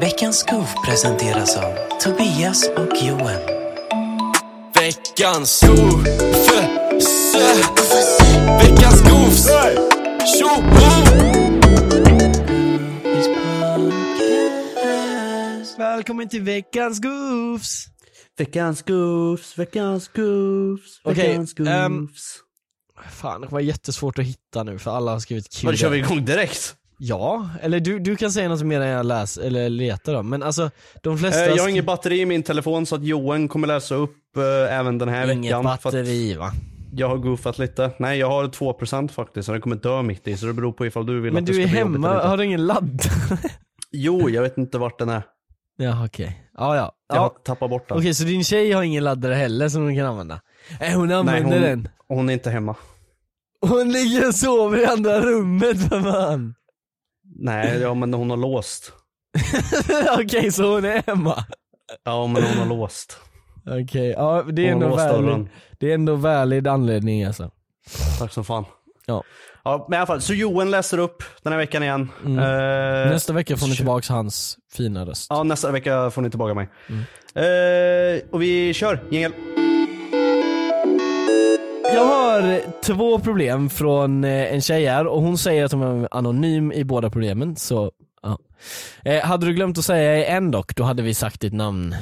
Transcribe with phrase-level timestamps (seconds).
[0.00, 3.40] Veckans Skov presenteras av Tobias och Johan.
[4.74, 6.04] Veckans skov,
[8.62, 9.02] Veckans
[10.38, 11.70] tjoho!
[15.78, 17.86] Välkommen till veckans goofs!
[18.38, 21.68] Veckans goofs, veckans goofs, veckans goofs.
[21.68, 22.08] ehm,
[23.10, 25.66] Fan, det var jättesvårt att hitta nu för alla har skrivit kul.
[25.66, 26.76] Vad, kör vi igång direkt?
[27.02, 30.22] Ja, eller du, du kan säga något mer än jag läser, eller letar då.
[30.22, 30.70] Men alltså,
[31.02, 31.44] de flesta...
[31.46, 34.78] Eh, jag har inget batteri i min telefon så att Johan kommer läsa upp eh,
[34.78, 35.66] även den här Inget veckan.
[35.66, 36.52] Att batteri va?
[36.92, 37.90] jag har goofat lite.
[37.98, 40.86] Nej jag har 2% faktiskt så den kommer dö mitt i så det beror på
[40.86, 42.28] ifall du vill Men att det du är ska bli jobbigt hemma, eller inte.
[42.28, 43.02] har du ingen ladd?
[43.92, 45.22] Jo, jag vet inte vart den är.
[45.76, 46.50] ja okej.
[46.58, 46.92] Ja ja.
[47.08, 47.40] Jag har ja.
[47.44, 47.98] tappat bort den.
[47.98, 50.40] Okej, så din tjej har ingen laddare heller som hon kan använda?
[50.80, 51.88] Nej hon använder hon- den.
[52.08, 52.76] Hon är inte hemma.
[53.60, 56.54] Hon ligger och sover i andra rummet för fan.
[57.36, 58.92] Nej, ja men hon har låst.
[60.20, 61.44] okej, så hon är hemma?
[62.04, 63.18] Ja men hon har låst.
[63.66, 65.48] Okej, ja det är Hon ändå valid.
[65.78, 67.50] Det är ändå valid anledning alltså.
[68.18, 68.64] Tack som fan.
[69.06, 69.22] Ja.
[69.64, 72.08] Ja men i alla fall, så Johan läser upp den här veckan igen.
[72.26, 72.38] Mm.
[72.38, 75.26] Eh, Nästa vecka får ni tillbaks hans fina röst.
[75.30, 76.68] Ja, nästa vecka får ni tillbaka mig.
[76.88, 77.00] Mm.
[77.34, 79.32] Eh, och vi kör, jingel.
[81.94, 86.08] Jag har två problem från eh, en tjej här och hon säger att hon är
[86.10, 88.38] anonym i båda problemen så ja.
[89.04, 91.94] eh, Hade du glömt att säga en dock, då hade vi sagt ditt namn.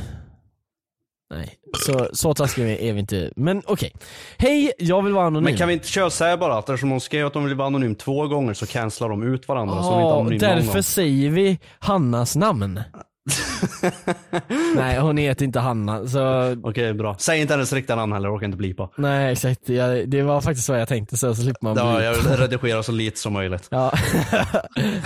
[1.35, 1.55] Nej,
[1.87, 3.93] så, så taskiga är vi inte, men okej.
[4.39, 5.45] Hej, jag vill vara anonym.
[5.45, 7.55] Men kan vi inte köra så här bara, att eftersom de skrev att de vill
[7.55, 10.47] vara anonym två gånger så cancelar de ut varandra så de är inte Ja, anonyma
[10.49, 10.83] någon därför gång.
[10.83, 12.81] säger vi Hannas namn
[14.77, 17.17] Nej hon heter inte Hanna, så Okej, bra.
[17.19, 18.91] Säg inte hennes riktiga namn heller, orkar inte blipa.
[18.97, 22.03] nej exakt, jag, det var faktiskt vad jag tänkte så, så slipper man bli Ja,
[22.03, 23.69] jag vill redigera så lite som möjligt.
[23.71, 23.93] Ja.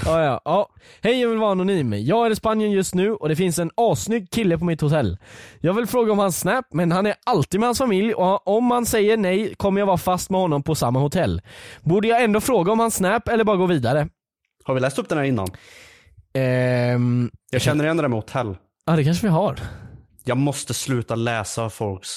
[0.04, 0.68] ja, ja, ja.
[1.02, 1.92] Hej jag vill vara anonym.
[1.92, 5.18] Jag är i Spanien just nu och det finns en assnygg kille på mitt hotell.
[5.60, 8.70] Jag vill fråga om hans snap men han är alltid med hans familj och om
[8.70, 11.40] han säger nej kommer jag vara fast med honom på samma hotell.
[11.82, 14.08] Borde jag ändå fråga om hans snap eller bara gå vidare?
[14.64, 15.48] Har vi läst upp den här innan?
[16.34, 18.56] Ehm, Jag känner igen det där med hotell.
[18.86, 19.58] ja det kanske vi har.
[20.24, 22.10] Jag måste sluta läsa folks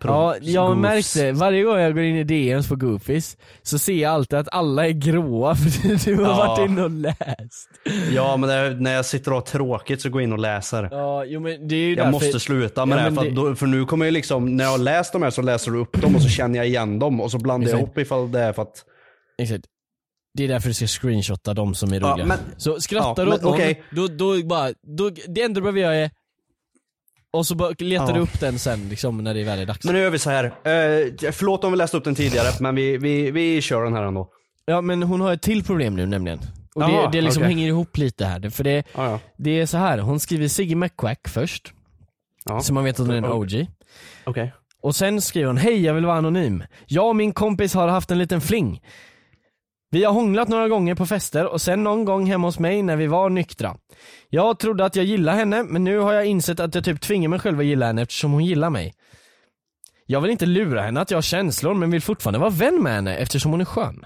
[0.00, 0.80] pro- Ja, jag goofs.
[0.82, 1.32] märkt det.
[1.32, 4.86] Varje gång jag går in i DMs på Goofies så ser jag alltid att alla
[4.86, 6.36] är gråa för du har Ja.
[6.36, 7.68] varit inne och läst.
[8.12, 10.38] Ja men det är, när jag sitter och har tråkigt så går jag in och
[10.38, 10.88] läser.
[10.90, 12.10] Ja, jo men det är Jag därför...
[12.10, 14.64] måste sluta med Ja, det, här, för, att då, för nu kommer jag liksom, när
[14.64, 16.98] jag har läst de här så läser du upp dem och så känner jag igen
[16.98, 17.88] dem och så blandar jag Exakt.
[17.96, 18.84] ihop ifall det är för att
[19.42, 19.64] Exakt.
[20.34, 22.26] Det är därför du ska screenshotta de som är Ja, roliga.
[22.26, 23.82] men- så skrattar ja, du åt någon, okej.
[23.90, 26.10] då, då bara, då, det enda du behöver göra är
[27.30, 28.12] och så bara letar Ja.
[28.14, 29.84] du upp den sen liksom när det väl är dags.
[29.84, 30.44] Men nu gör vi så här.
[30.44, 34.02] Eh, förlåt om vi läste upp den tidigare, men vi, vi, vi kör den här
[34.02, 34.28] ändå.
[34.64, 36.38] Ja men hon har ett till problem nu nämligen.
[36.74, 37.54] Och det, Jaha, det liksom okej.
[37.54, 38.50] hänger ihop lite här.
[38.50, 39.20] För det, Ja, ja.
[39.36, 39.98] det är så här.
[39.98, 41.72] hon skriver Siggy McQuack först,
[42.44, 42.60] ja.
[42.60, 43.66] så man vet att hon är en OG.
[44.24, 44.52] Okej.
[44.82, 46.64] Och sen skriver hon, hej jag vill vara anonym.
[46.86, 48.82] Jag och min kompis har haft en liten fling.
[49.92, 52.96] Vi har hånglat några gånger på fester och sen någon gång hemma hos mig när
[52.96, 53.76] vi var nyktra.
[54.28, 57.28] Jag trodde att jag gillade henne men nu har jag insett att jag typ tvingar
[57.28, 58.94] mig själv att gilla henne eftersom hon gillar mig.
[60.06, 62.92] Jag vill inte lura henne att jag har känslor men vill fortfarande vara vän med
[62.92, 64.04] henne eftersom hon är skön.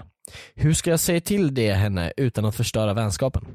[0.55, 3.45] Hur ska jag säga till det henne utan att förstöra vänskapen?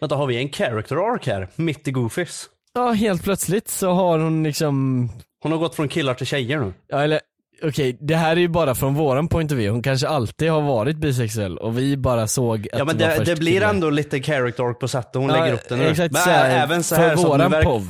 [0.00, 1.48] Vänta, har vi en character arc här?
[1.56, 2.48] Mitt i Goofies?
[2.74, 5.08] Ja, helt plötsligt så har hon liksom
[5.42, 6.72] Hon har gått från killar till tjejer nu.
[6.88, 7.20] Ja eller
[7.64, 9.70] okej, det här är ju bara från våran point of view.
[9.74, 13.26] Hon kanske alltid har varit bisexuell och vi bara såg att Ja men det, först
[13.26, 13.68] det blir killar.
[13.70, 15.88] ändå lite character arc på sättet hon Ja, lägger upp det nu.
[15.88, 17.88] Exakt men så här, även så för här så att våran verk, POV.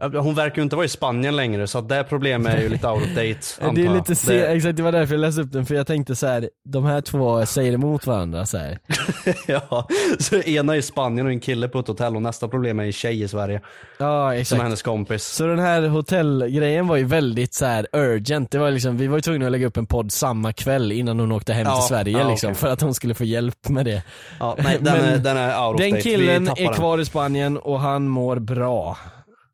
[0.00, 3.02] Hon verkar ju inte vara i Spanien längre så det problemet är ju lite out
[3.02, 5.52] of date antar Det är lite se, Det- exakt det var därför jag läste upp
[5.52, 8.58] den för jag tänkte så här, de här två säger emot varandra så
[9.46, 9.88] ja,
[10.18, 12.84] så ena är i Spanien och en kille på ett hotell och nästa problem är
[12.84, 13.60] en tjej i Sverige.
[13.98, 14.62] Ja Som är exakt.
[14.62, 15.24] hennes kompis.
[15.24, 19.16] Så den här hotellgrejen var ju väldigt så här urgent, det var liksom, vi var
[19.16, 21.88] ju tvungna att lägga upp en podd samma kväll innan hon åkte hem Ja, till
[21.88, 22.58] Sverige ja, liksom, okej.
[22.60, 24.02] för att hon skulle få hjälp med det.
[24.40, 25.96] Ja, nej, den, Men är, den är out of Den date.
[25.96, 26.74] Vi killen är den.
[26.74, 28.98] kvar i Spanien och han mår bra.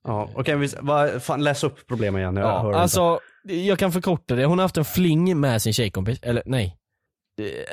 [0.06, 2.36] Ja, okej, vad- fan, läs upp problemet igen.
[2.36, 2.78] Jag hör Ja, inte.
[2.78, 4.44] alltså, jag kan förkorta det.
[4.44, 6.76] Hon har haft en fling med sin tjejkompis, eller nej.
[7.36, 7.66] Det-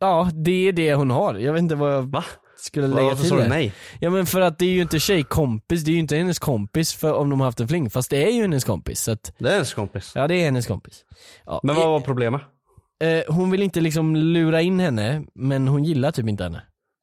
[0.00, 1.34] Ja, det är det hon har.
[1.34, 2.24] Jag vet inte vad jag Va?
[2.58, 3.72] skulle lägga Varför till sa du nej?
[4.00, 6.94] Ja men för att det är ju inte tjejkompis, det är ju inte hennes kompis
[6.94, 9.00] för om de har haft en fling, fast det är ju hennes kompis.
[9.00, 10.12] Så att, Det är hennes kompis.
[10.14, 11.04] ja det är hennes kompis.
[11.46, 12.40] Ja, Men vad var problemet?
[13.04, 16.62] eh, hon vill inte liksom lura in henne, men hon gillar typ inte henne.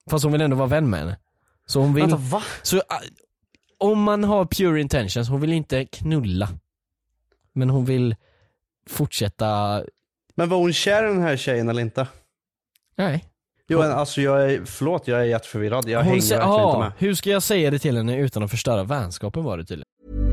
[0.10, 1.18] Fast hon vill ändå vara vän med henne.
[1.66, 2.44] Så hon vill, Vänta, va?
[2.62, 3.00] så ah,
[3.84, 6.50] om man har pure intentions, hon vill inte knulla.
[7.54, 8.16] Men hon vill
[8.90, 9.82] fortsätta,
[10.36, 12.08] Men var hon kär i den här tjejen eller inte?
[12.96, 13.26] nej.
[13.68, 15.90] Jo men alltså jag är, förlåt jag är jätteförvirrad.
[15.90, 16.92] Jag hänger sä- verkligen inte med.
[16.98, 20.33] hur ska jag säga det till henne utan att förstöra vänskapen var det tydligen.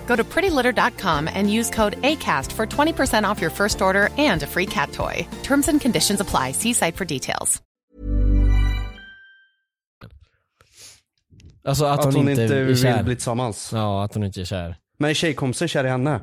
[0.11, 4.47] Go to prettylitter.com and use code ACAST for 20% off your first order and a
[4.47, 5.27] free cat toy.
[5.43, 6.51] Terms and conditions apply.
[6.51, 7.61] See site for details.
[11.63, 13.03] Alltså att, Att hon inte är vill kär.
[13.03, 13.71] bli tillsammans.
[13.73, 14.75] Ja, att hon inte är kär.
[14.97, 16.21] Men är tjejkompisar kär i henne?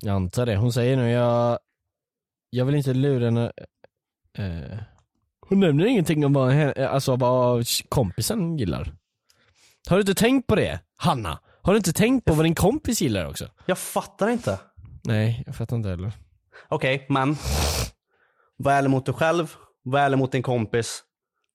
[0.00, 0.56] Jag antar det.
[0.56, 1.58] Hon säger nu, jag,
[2.50, 3.52] jag vill inte lura henne.
[4.38, 4.78] Eh,
[5.48, 8.94] hon nämner ingenting om vad, alltså, vad kompisen gillar.
[9.88, 11.38] Har du inte tänkt på det, Hanna?
[11.64, 13.48] Har du inte tänkt på vad din kompis gillar också?
[13.66, 14.58] Jag fattar inte.
[15.04, 16.12] Nej, jag fattar inte heller.
[16.68, 17.36] Okej, men.
[18.56, 21.02] Var ärlig mot dig själv, var ärlig mot din kompis.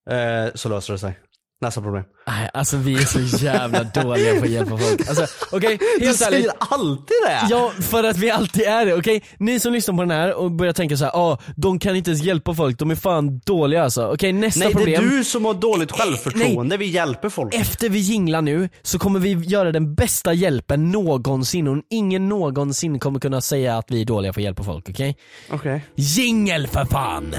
[0.10, 1.20] Eh, så löser det sig.
[1.62, 2.04] Nästa problem.
[2.28, 5.10] Nej, alltså vi är så jävla dåliga på att hjälpa folk.
[5.10, 6.52] Alltså, okej, Du helt säger ärligt.
[6.60, 7.48] alltid det!
[7.50, 9.24] Ja, för att vi alltid är det, okej?
[9.38, 12.10] Ni som lyssnar på den här och börjar tänka så här, ah, de kan inte
[12.12, 14.08] ens hjälpa folk, de är fan dåliga alltså.
[14.14, 15.02] Okej, nästa Nej, problem.
[15.10, 16.78] det är du som har dåligt självförtroende.
[16.78, 17.54] Vi hjälper folk.
[17.56, 23.00] Efter vi jinglar nu så kommer vi göra den bästa hjälpen någonsin och ingen någonsin
[23.00, 25.18] kommer kunna säga att vi är dåliga på att hjälpa folk, okej?
[25.52, 25.82] Okej.
[25.96, 27.36] Jingel för fan!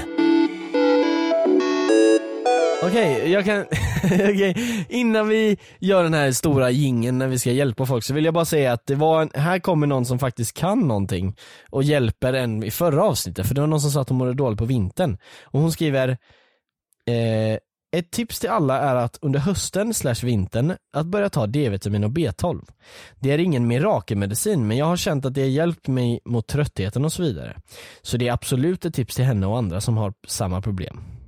[2.83, 3.65] Okej, jag kan,
[4.05, 4.53] okay.
[4.89, 8.33] innan vi gör den här stora jingeln när vi ska hjälpa folk så vill jag
[8.33, 11.35] bara säga att det var en, här kommer någon som faktiskt kan någonting
[11.69, 14.33] och hjälper en i förra avsnittet för det var någon som sa att hon mådde
[14.33, 16.09] dåligt på vintern och hon skriver
[17.07, 17.57] eh,
[17.91, 22.11] ett tips till alla är att under hösten slash vintern att börja ta D-vitamin och
[22.11, 22.67] B12.
[23.19, 27.05] Det är ingen mirakelmedicin men jag har känt att det har hjälpt mig mot tröttheten
[27.05, 27.57] och så vidare.
[28.01, 31.18] Så det är absolut ett tips till henne och andra som har samma problem.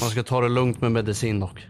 [0.00, 1.66] Man ska ta det lugnt med medicin dock.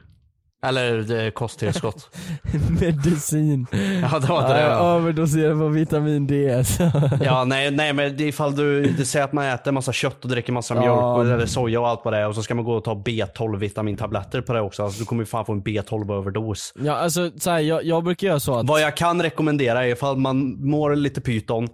[0.67, 2.17] Eller kosttillskott.
[2.81, 3.67] Medicin.
[4.03, 4.61] Ja, det var det.
[4.61, 4.97] Ja.
[4.97, 6.65] Överdoserar på vitamin D.
[6.65, 6.83] Så.
[7.25, 10.53] Ja, nej, nej men ifall du, det säger att man äter massa kött och dricker
[10.53, 11.15] massa mjölk Ja.
[11.15, 12.95] och, eller soja och allt vad det är och så ska man gå och ta
[12.95, 14.85] B12 vitamintabletter på det också.
[14.85, 16.73] Alltså, du kommer ju fan få en B12 överdos.
[16.77, 19.89] Ja alltså så här, jag, jag brukar göra så att Vad jag kan rekommendera är
[19.89, 21.65] ifall man mår lite pyton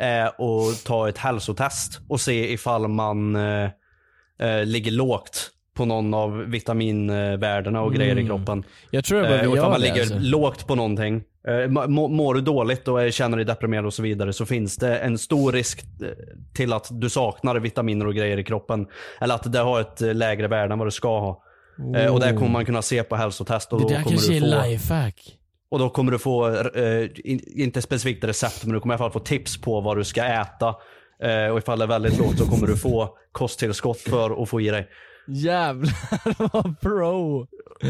[0.00, 3.70] eh, och ta ett hälsotest och se ifall man eh,
[4.40, 8.64] eh, ligger lågt på någon av vitaminvärdena och grejer i kroppen.
[8.90, 10.16] jag tror jag Eh, behöver ifall göra man ligger alltså.
[10.20, 14.32] lågt på någonting, eh, må, mår du dåligt och känner dig deprimerad och så vidare
[14.32, 16.08] så finns det en stor risk eh,
[16.54, 18.86] till att du saknar vitaminer och grejer i kroppen.
[19.20, 21.42] Eller att det har ett eh, lägre värde än vad det ska ha.
[21.96, 24.40] Eh, och det kommer man kunna se på hälsotest och Det där kanske du är
[24.62, 25.34] få lifehack.
[25.70, 29.04] och då kommer du få, eh, in, inte specifikt recept, men du kommer i alla
[29.10, 30.74] fall få tips på vad du ska äta.
[31.22, 34.60] Eh, och ifall det är väldigt lågt så kommer du få kosttillskott för att få
[34.60, 34.88] i dig.
[35.28, 37.46] Jävlar vad pro.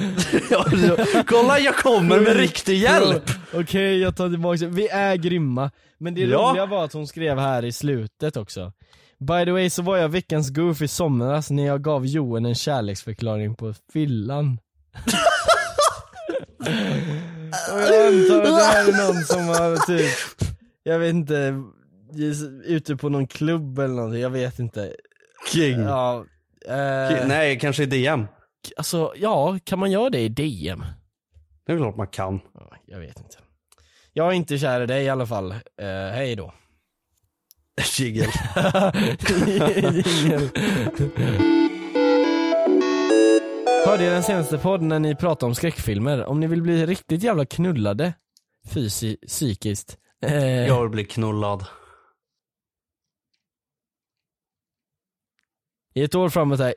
[0.51, 3.23] Ja, så- Kolla jag kommer med riktig hjälp!
[3.55, 4.67] Okej jag tar tillbaka.
[4.67, 5.71] Vi är grymma.
[5.99, 6.39] Men det Ja.
[6.51, 8.73] roliga var att hon skrev här i slutet också.
[9.19, 12.55] By the way så var jag veckans goof i somras när jag gav Johan en
[12.55, 14.59] kärleksförklaring på fyllan.
[17.73, 20.11] Och jag antar att det här är någon som har typ,
[20.83, 21.63] jag vet inte,
[22.65, 24.93] ute på någon klubb eller någonting, jag vet inte.
[25.53, 25.81] King.
[25.81, 26.25] Ja,
[26.69, 28.27] eh, Nej, kanske i DM.
[28.77, 30.85] alltså ja, kan man göra det i DM?
[31.67, 32.41] Det är klart man kan.
[32.55, 33.37] Ja, Jag vet inte.
[34.13, 35.51] Jag är inte kär i dig i alla fall.
[35.53, 35.59] Eh,
[36.13, 36.55] hej då.
[37.99, 38.29] Jigel.
[40.25, 40.51] Ingen.
[43.87, 46.25] Hörde jag den senaste podden när ni pratade om skräckfilmer?
[46.25, 48.13] Om ni vill bli riktigt jävla knullade
[48.69, 49.97] fysiskt, psykiskt.
[50.27, 51.65] Eh, Jag vill bli knullad.
[55.99, 56.75] I ett år framåt här,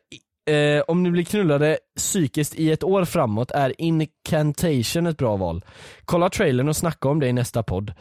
[0.56, 5.66] eh, om ni blir knullade psykiskt i ett år framåt är Incantation ett bra val.
[6.06, 7.94] Kolla trailern och snacka om det i nästa podd.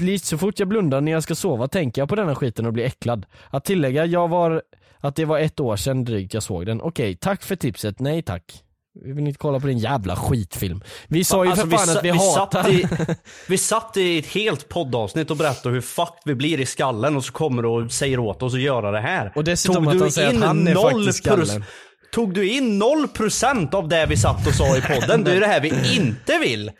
[0.00, 2.72] Likt så fort jag blundar när jag ska sova tänker jag på denna skiten och
[2.72, 3.26] blir äcklad.
[3.50, 4.62] Att tillägga, jag var,
[4.98, 6.80] att det var ett år sedan drygt jag såg den.
[6.80, 8.64] Okej, tack för tipset, nej tack.
[9.04, 10.82] Vi vill inte kolla på din jävla skitfilm.
[11.08, 12.62] Vi sa ju Alltså, för fan sa- att vi, vi hatar...
[12.62, 13.16] Satt i,
[13.48, 17.24] vi satt i ett helt poddavsnitt och berättade hur fucked vi blir i skallen och
[17.24, 19.32] så kommer du och säger åt oss att göra det här.
[19.34, 21.64] Och dessutom att han säger att han är faktiskt skallen.
[22.12, 25.24] Tog du in 0% av det vi satt och sa i podden?
[25.24, 26.70] Det är det här vi inte vill.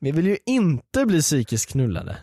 [0.00, 2.16] Vi vill ju inte bli psykiskt knullade.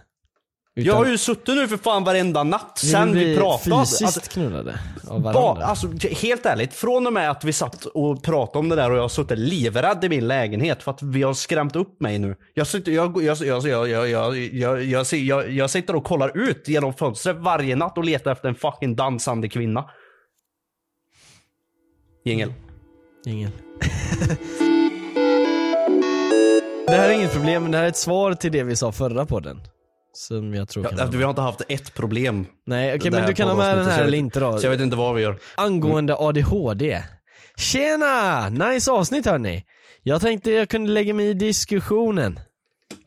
[0.74, 3.80] Jag har ju suttit nu för fan varenda natt sen vi pratade.
[3.82, 5.66] fysiskt Alltså, knullade av varandra.
[5.66, 5.88] alltså,
[6.22, 9.02] helt ärligt, från och med att vi satt och pratade om det där och jag
[9.02, 12.36] har suttit livrädd i min lägenhet för att vi har skrämt upp mig nu.
[12.54, 16.38] Jag sitter, jag, jag, jag, jag, jag, jag, jag, jag, jag, jag sitter och kollar
[16.38, 19.90] ut genom fönstret varje natt och letar efter en fucking dansande kvinna.
[22.26, 22.54] Jingel.
[23.26, 23.52] Ingen.
[26.88, 28.92] det här är inget problem, men det här är ett svar till det vi sa
[28.92, 29.62] förra podden.
[30.14, 32.46] Som jag tror kan Ja, vara- vi har inte haft ett problem.
[32.66, 34.58] Nej okej det men du kan ha med den här eller inte då.
[34.58, 35.40] Så jag vet inte vad vi gör.
[35.56, 37.04] Angående ADHD.
[37.58, 38.50] Tjena!
[38.50, 39.64] Nice avsnitt hörni.
[40.04, 42.40] Jag tänkte jag kunde lägga mig i diskussionen.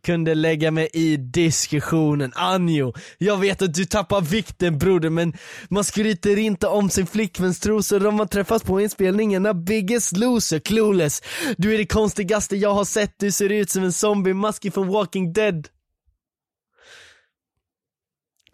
[0.07, 2.33] Kunde lägga mig i diskussionen.
[2.35, 5.33] Anjo, jag vet att du tappar vikten broder men
[5.69, 10.59] man skryter inte om sin flickväns trosor om man träffas på inspelningen av Biggest Loser,
[10.59, 11.23] Clueless.
[11.57, 14.89] Du är det konstigaste jag har sett, du ser ut som en zombie maskig från
[14.89, 15.69] Walking Dead.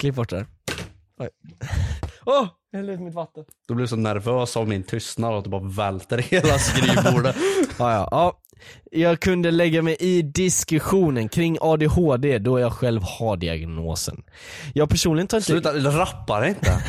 [0.00, 0.46] Klipp bort det där.
[1.18, 1.28] Oj.
[2.26, 2.48] Åh!
[2.70, 3.44] jag hällde ut mitt vatten.
[3.68, 7.36] Du blir så nervös av min tystnad att du bara välter hela skrivbordet.
[7.78, 8.40] Ja, ja, ja.
[8.90, 14.22] Jag kunde lägga mig i diskussionen kring ADHD då jag själv har diagnosen.
[14.74, 15.46] Jag personligen tar inte...
[15.46, 16.82] Sluta, rappa inte.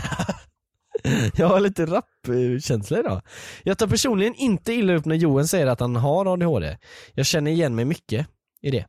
[1.36, 3.22] Jag har lite rappkänsla idag.
[3.63, 6.77] Jag tar personligen inte illa upp när Johan säger att han har ADHD.
[7.13, 8.27] Jag känner igen mig mycket
[8.62, 8.86] i det.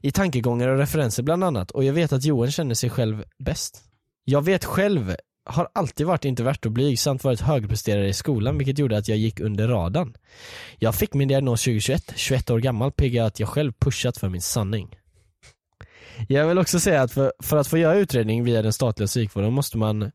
[0.00, 3.82] I tankegångar och referenser bland annat och jag vet att Johan känner sig själv bäst.
[4.24, 8.78] Jag vet själv, har alltid varit introvert och blyg samt varit högpresterare i skolan vilket
[8.78, 10.14] gjorde att jag gick under radarn.
[10.78, 14.42] Jag fick min diagnos 2021, 21 år gammal pigga att jag själv pushat för min
[14.42, 14.96] sanning.
[16.28, 19.52] Jag vill också säga att för, för att få göra utredning via den statliga psykvården
[19.52, 20.10] måste man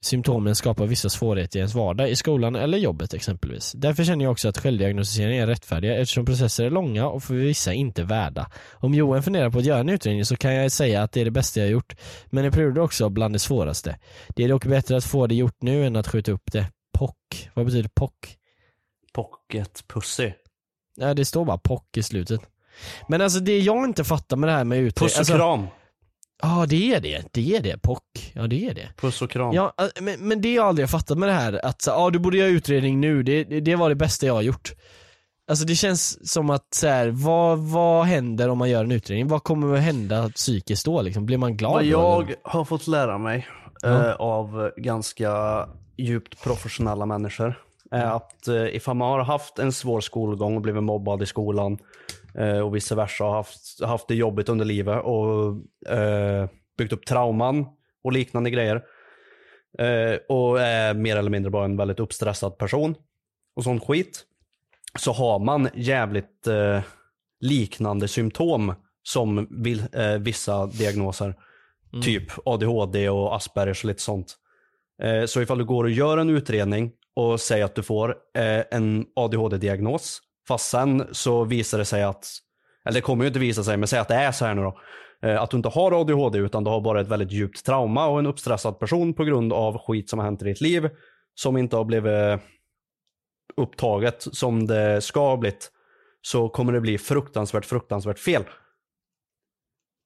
[0.00, 3.72] symptomen skapar vissa svårigheter i ens vardag, i skolan eller jobbet exempelvis.
[3.72, 7.72] Därför känner jag också att självdiagnostisering är rättfärdiga eftersom processer är långa och för vissa
[7.72, 8.50] inte värda.
[8.72, 11.24] Om Johan funderar på att göra en utredning så kan jag säga att det är
[11.24, 13.98] det bästa jag gjort, men i perioder också bland det svåraste.
[14.28, 16.66] Det är dock bättre att få det gjort nu än att skjuta upp det.
[16.98, 18.10] POC, vad betyder POC?
[19.12, 20.32] Pocket pussy.
[20.96, 22.40] Ja det står bara POC i slutet.
[23.08, 25.66] Men alltså det jag inte fattar med det här med utredning, Puss och alltså, kram.
[26.42, 27.98] Ja det är det, det är det, POC.
[28.34, 28.88] Ja det är det.
[28.96, 29.52] Puss och kram.
[29.54, 32.36] Ja, äh, men, men det jag aldrig fattat med det här att ja du borde
[32.36, 34.72] göra utredning nu, det, det, det var det bästa jag har gjort.
[35.50, 39.28] Alltså det känns som att så här, vad, vad händer om man gör en utredning?
[39.28, 41.26] Vad kommer att hända psykiskt då liksom?
[41.26, 42.36] Blir man glad Vad jag eller?
[42.44, 43.46] har fått lära mig
[43.82, 43.88] Ja.
[44.08, 45.32] eh, av ganska
[45.96, 48.12] djupt professionella människor är Mm.
[48.16, 51.78] att eh, ifall man har haft en svår skolgång och blivit mobbad i skolan eh,
[52.64, 55.56] och vice versa har haft, haft det jobbigt under livet och
[55.92, 57.66] eh, byggt upp trauman
[58.04, 58.82] och liknande grejer
[59.78, 62.94] eh, och är mer eller mindre bara en väldigt uppstressad person
[63.56, 64.24] och sån skit
[64.98, 66.80] så har man jävligt eh,
[67.40, 71.34] liknande symptom som vil, eh, vissa diagnoser.
[72.02, 74.36] Typ ADHD och Aspergers och lite sånt.
[75.02, 78.62] Eh, så ifall du går och gör en utredning och säger att du får eh,
[78.70, 82.28] en ADHD-diagnos, fast sen så visar det sig att,
[82.84, 84.62] eller det kommer ju inte visa sig, men säg att det är så här nu
[84.62, 84.80] då.
[85.22, 88.18] Eh, att du inte har ADHD utan du har bara ett väldigt djupt trauma och
[88.18, 90.90] en uppstressad person på grund av skit som har hänt i ditt liv
[91.34, 92.38] som inte har blivit eh,
[93.56, 95.70] upptaget som det ska ha blivit
[96.22, 98.44] så kommer det bli fruktansvärt, fruktansvärt fel.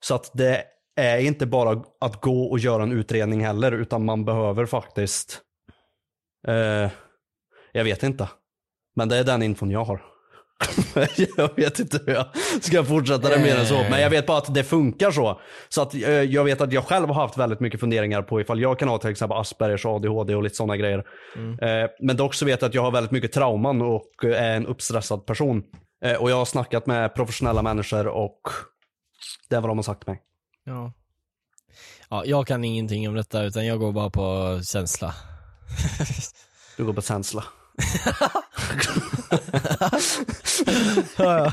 [0.05, 0.65] Så att det
[0.97, 5.41] är inte bara att gå och göra en utredning heller, utan man behöver faktiskt,
[6.49, 6.91] eh,
[7.73, 8.29] jag vet inte.
[8.95, 10.12] Men det är den infon jag har.
[11.37, 12.27] jag vet inte hur jag
[12.61, 13.75] ska fortsätta det mer än så.
[13.91, 15.41] Men jag vet bara att det funkar så.
[15.69, 18.61] Så att eh, jag vet att jag själv har haft väldigt mycket funderingar på ifall
[18.61, 20.99] jag kan ha till exempel Aspergers, ADHD och lite sådana grejer.
[21.63, 24.67] Eh, men dock så vet jag att jag har väldigt mycket trauman och är en
[24.67, 25.63] uppstressad person.
[26.05, 28.41] Eh, och jag har snackat med professionella människor och
[29.49, 30.23] det är vad de har sagt till mig.
[30.65, 30.93] Ja.
[32.11, 35.15] ja, jag kan ingenting om detta utan jag går bara på känsla.
[36.77, 37.45] Du går på känsla.
[41.17, 41.53] Ja,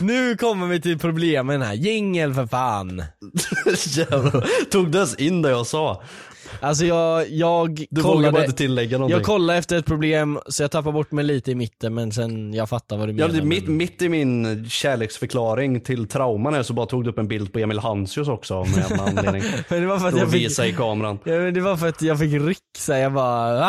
[0.00, 2.98] Nu kommer vi till problemen här, jingel för fan.
[3.86, 4.64] Jävlar.
[4.70, 6.02] Tog du ens in det jag sa?
[6.60, 9.16] Alltså jag, jag Du vågar kollade, bara inte tillägga någonting.
[9.18, 12.54] jag kollade efter ett problem så jag tappade bort mig lite i mitten men sen
[12.54, 13.40] jag fattar vad du Ja, menar.
[13.40, 17.18] det, mitt, men- mitt i min kärleksförklaring till trauman här så bara tog du upp
[17.18, 19.42] en bild på Emil Hansius också av någon jävla anledning.
[19.68, 21.18] Men det var för att jag fick, visa i kameran.
[21.24, 23.64] ja, men det var för att jag fick ryck så jag bara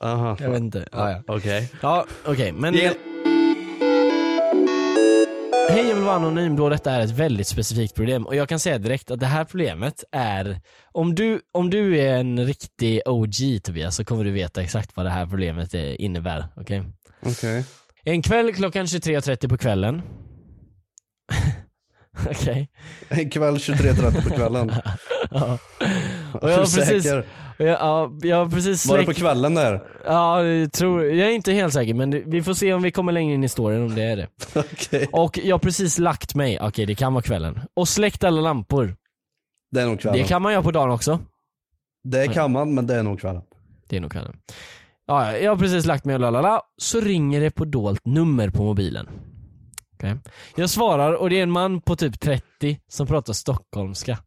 [0.00, 0.36] ah!
[0.40, 1.22] Jag vet inte, ja, ja.
[1.26, 1.68] Okej.
[1.80, 2.92] Ja okej men Ge-
[5.70, 8.58] Hej jag vill vara anonym då detta är ett väldigt specifikt problem och jag kan
[8.58, 10.60] säga direkt att det här problemet är
[10.92, 15.06] Om du, om du är en riktig OG Tobias så kommer du veta exakt vad
[15.06, 16.82] det här problemet innebär, okej?
[17.22, 17.64] Okej.
[18.04, 20.02] En kväll klockan 23.30 på kvällen
[22.30, 22.68] Okej
[23.08, 24.72] En kväll 23.30 på kvällen.
[25.30, 25.58] ja.
[26.32, 27.12] Och jag du precis,
[27.66, 29.82] ja, jag har precis Var det på släckt, kvällen där?
[30.04, 33.12] ja, jag tror, jag är inte helt säker men vi får se om vi kommer
[33.12, 35.08] längre in i storyn om det är det Okej.
[35.12, 38.96] Och jag har precis lagt mig, okej det kan vara kvällen, och släckt alla lampor
[39.70, 40.22] Det är nog kvällen.
[40.22, 41.18] Det kan man göra på dagen också.
[42.04, 43.42] Det kan man, men det är nog kvällen.
[43.88, 44.36] Det är nog kvällen.
[45.06, 48.50] Ja, ja, jag har precis lagt mig och lalala, så ringer det på dolt nummer
[48.50, 49.08] på mobilen.
[49.94, 50.16] Okej.
[50.56, 54.18] Jag svarar och det är en man på typ 30 som pratar stockholmska.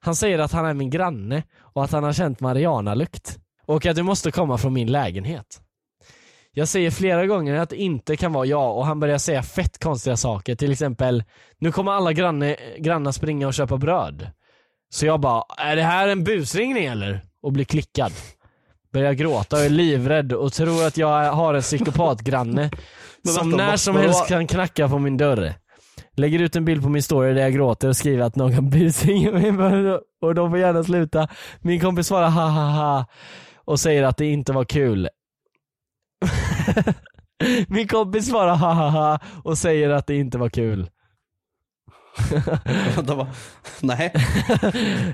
[0.00, 3.38] Han säger att han är min granne och att han har känt Mariana-lukt.
[3.66, 5.60] Och att det måste komma från min lägenhet.
[6.56, 9.82] Jag säger flera gånger att det inte kan vara jag och han börjar säga fett
[9.82, 10.54] konstiga saker.
[10.54, 11.24] Till exempel,
[11.58, 14.30] nu kommer alla granne, grannar springa och köpa bröd.
[14.90, 17.20] Så jag bara, är det här en busringning eller?
[17.42, 18.12] Och blir klickad.
[18.92, 22.70] Börjar gråta och är livrädd och tror att jag har en psykopatgranne
[23.34, 25.54] som när som helst kan knacka på min dörr.
[26.16, 29.32] Lägger ut en bild på min story där jag gråter och skriver att någon busringer
[29.52, 31.28] mig och de får gärna sluta.
[31.60, 33.06] Min kompis svarar ha ha ha
[33.54, 35.08] och säger att det inte var kul.
[37.68, 40.90] Min kompis svarar ha ha ha och säger att det inte var kul.
[42.96, 43.26] Va?
[43.80, 44.12] Nej.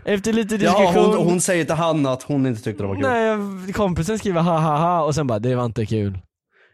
[0.04, 2.94] Efter lite Ja, diskussion hon, hon säger till han att hon inte tyckte det var
[2.94, 3.02] kul.
[3.02, 6.18] Nej, kompisen skriver ha ha ha och sen bara det var inte kul.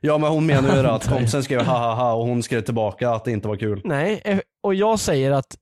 [0.01, 2.61] Ja men hon menar ju det att kompisen skrev ha ha ha och hon skrev
[2.61, 3.81] tillbaka att det inte var kul.
[3.85, 5.57] Nej, eh, och jag säger att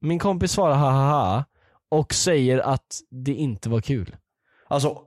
[0.00, 1.44] min kompis svarar ha ha ha
[1.88, 4.16] och säger att det inte var kul.
[4.68, 4.98] Alltså,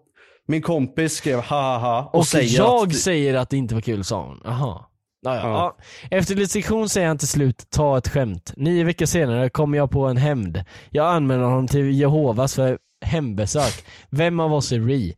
[0.47, 2.95] min kompis skrev ha ha ha och, Och, säger jag att...
[2.95, 4.41] säger att det inte var kul sa hon.
[4.43, 4.85] Jaha.
[5.21, 5.77] Ja, ja.
[6.11, 8.53] Efter sektion säger han till slut, ta ett skämt.
[8.55, 10.63] Nio veckor senare kommer jag på en hämnd.
[10.89, 13.85] Jag anmäler honom till Jehovas för hembesök.
[14.09, 15.15] Vem av oss är Ri?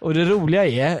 [0.00, 1.00] Och det roliga är...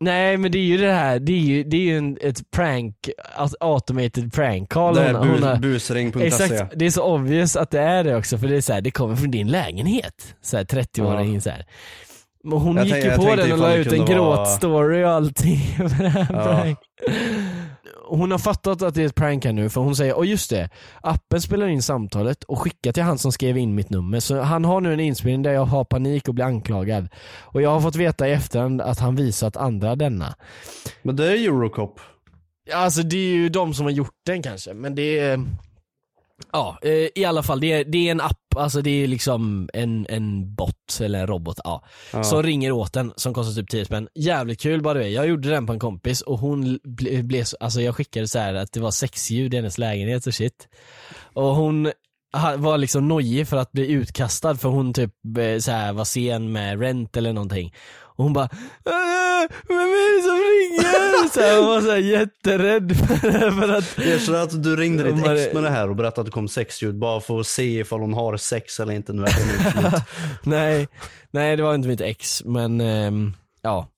[0.00, 2.50] Nej men det är ju det här, det är ju, det är ju en, ett
[2.50, 2.94] prank,
[3.36, 4.94] alltså automated prank call.
[4.94, 6.26] Det är bu- har- busring.se.
[6.26, 8.80] Exakt, det är så obvious att det är det också för det är så här,
[8.80, 10.34] det kommer från din lägenhet.
[10.42, 11.64] Så här 30-åringen så här.
[12.44, 15.10] Men hon Jag gick ju på den och la ut en kunde vara- gråtstory och
[15.10, 15.60] allting.
[16.30, 16.64] Ja.
[18.10, 20.50] Hon har fattat att det är ett prank här nu för hon säger, åh just
[20.50, 20.70] det,
[21.00, 24.20] appen spelar in samtalet och skickar till han som skrev in mitt nummer.
[24.20, 27.08] Så han har nu en inspelning där jag har panik och blir anklagad.
[27.40, 30.34] Och jag har fått veta i efterhand att han visat andra denna.
[31.02, 32.00] Men det är Eurocop.
[32.74, 35.44] Alltså det är ju de som har gjort den kanske, men det är
[36.52, 39.68] Ja, eh, i alla fall det är, det är en app, alltså det är liksom
[39.72, 41.84] en, en bot eller en robot, ja.
[42.24, 44.08] Som ringer åt den som kostar typ 10 spänn.
[44.14, 47.56] Jävligt kul bara det Jag gjorde den på en kompis och hon ble, blev, så-
[47.60, 50.68] alltså jag skickade så här att det var sexljud i hennes lägenhet och shit.
[51.32, 51.92] Och hon
[52.56, 56.52] var liksom nojig för att bli utkastad för hon typ eh, så här var sen
[56.52, 57.74] med rent eller någonting.
[58.20, 61.28] Och hon bara "Äh, Vem är det som ringer?
[61.34, 65.22] Så här, hon var så här jätterädd för, för att Erkänn att du ringde ditt
[65.24, 67.78] bara- ex med det här och berättade att det kom sexljud bara för att se
[67.80, 69.26] ifall hon har sex eller inte nu är
[69.90, 70.02] det.
[70.42, 70.88] Nej,
[71.30, 73.88] nej det var inte mitt ex men ehm, ja.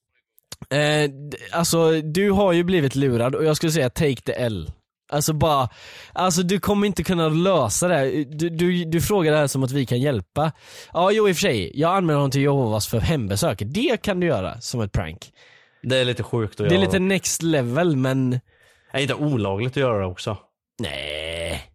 [0.69, 4.71] D- alltså du har ju blivit lurad och jag skulle säga take the L.
[5.13, 5.69] Alltså bara,
[6.13, 8.25] alltså du kommer inte kunna lösa det här.
[8.31, 10.53] Du, du, du frågar det här som att vi kan hjälpa.
[10.93, 13.59] Ja jo i och för sig, jag anmäler honom till Jehovas för hembesök.
[13.65, 15.33] Det kan du göra som ett prank.
[15.83, 16.85] Det är lite sjukt att Det är göra.
[16.87, 18.41] lite next level men
[18.93, 20.37] Är inte olagligt att göra det också?
[20.81, 21.69] nej.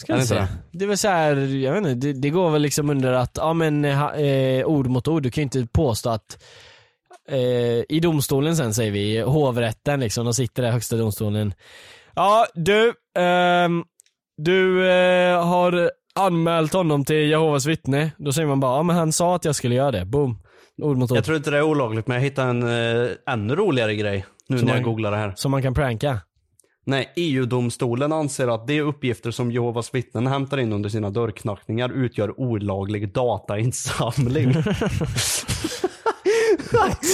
[0.00, 0.48] Ska jag det säga.
[0.72, 3.32] Det är väl så här, jag vet inte, det, det går väl liksom under att,
[3.36, 6.42] ja men ha, eh, ord mot ord, du kan ju inte påstå att
[7.28, 7.38] eh,
[7.88, 11.54] i domstolen sen säger vi, hovrätten liksom, de sitter där högsta domstolen.
[12.20, 13.84] Ja du, ehm,
[14.36, 18.10] du eh, har anmält honom till Jehovas vittne.
[18.18, 20.38] Då säger man bara, ja men han sa att jag skulle göra det, boom.
[20.82, 21.16] Ord mot ord.
[21.18, 24.58] Jag tror inte det är olagligt men jag hittade en äh, ännu roligare grej nu
[24.58, 25.32] Som när jag man- googlar det här.
[25.36, 26.18] Som man kan pranka.
[26.86, 32.40] Nej, EU-domstolen anser att de uppgifter som Jehovas vittnen hämtar in under sina dörrknackningar utgör
[32.40, 34.52] olaglig datainsamling.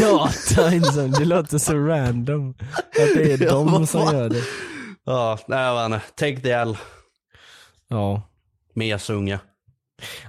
[0.00, 2.54] Data insam, det låter så random.
[3.00, 4.42] Att det är de som gör det.
[5.06, 6.06] Ja, nej jag vet inte.
[6.14, 6.76] Take the L.
[7.88, 8.22] Ja.
[8.74, 9.38] Mesunge.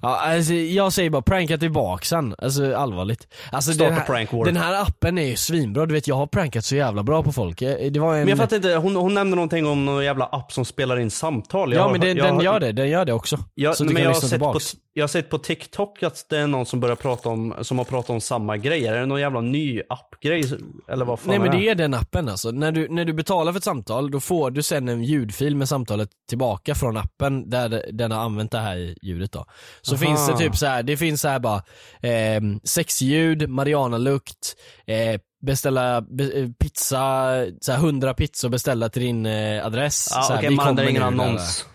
[0.01, 3.27] Ja, alltså, jag säger bara pranka tillbaks han, alltså allvarligt.
[3.51, 4.45] Alltså, Starta den, här, prank war.
[4.45, 7.31] den här appen är ju svinbra, du vet jag har prankat så jävla bra på
[7.31, 7.61] folk.
[7.61, 8.19] Eh, Det var en...
[8.19, 11.11] Men jag fattar inte, hon, hon nämnde någonting om någon jävla app som spelar in
[11.11, 11.73] samtal.
[11.73, 13.39] Jag ja men den, jag, den gör det, den gör det också.
[13.55, 14.75] Jag, så men jag, har sett på, tillbaks.
[14.97, 17.85] Jag har sett på TikTok att det är någon som börjar prata om, som har
[17.85, 18.87] pratat om samma grej.
[18.87, 20.43] Är det någon jävla ny appgrej?
[20.87, 22.51] Eller vad fan Nej men det är den appen alltså.
[22.51, 25.69] När du, när du betalar för ett samtal, då får du sen en ljudfil med
[25.69, 29.45] samtalet tillbaka från appen där den har använt det här ljudet då.
[29.81, 30.05] Så Aha.
[30.05, 31.63] finns det typ så här, det finns så här bara
[32.01, 34.55] eh, sexljud, marijuanalukt,
[34.85, 37.31] eh, beställa be, eh, pizza,
[37.61, 40.09] så här 100 pizzor beställa till din eh, adress.
[40.11, 41.65] Här, okej, vi man, kommer ingen annons.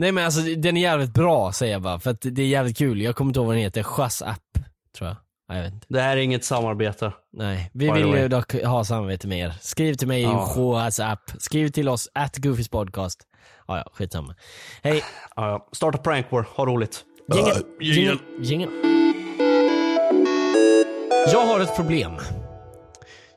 [0.00, 2.78] Nej men alltså den är jävligt bra säger jag bara, för att det är jävligt
[2.78, 3.00] kul.
[3.02, 4.58] Jag kommer inte ihåg vad den heter, Chas app
[4.98, 5.16] tror jag.
[5.48, 5.86] Nej, Jag vet inte.
[5.90, 7.12] Det här är inget samarbete.
[7.32, 9.54] Nej, vi By vill ju dock ha samarbete med er.
[9.60, 10.54] Skriv till mig Ja.
[10.56, 11.20] i WhatsApp.
[11.38, 13.20] Skriv till oss, at Goofys podcast.
[13.66, 14.34] Ja, ja, skitsamma.
[14.82, 15.02] Hej,
[15.36, 15.68] Ja.
[15.72, 17.04] Starta prank war, ha roligt.
[17.34, 18.68] jingel, Äh, jingel, jingel.
[21.32, 22.12] Jag har ett problem.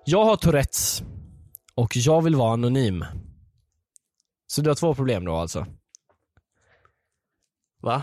[0.06, 1.04] Jag har Tourettes.
[1.76, 3.06] Och jag vill vara anonym.
[4.47, 5.65] Så du har två problem då alltså?
[7.84, 8.02] Va?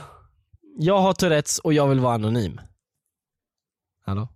[0.79, 2.61] Jag har Tourettes och jag vill vara anonym.
[4.05, 4.29] Hallå?